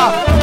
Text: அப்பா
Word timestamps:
அப்பா 0.00 0.37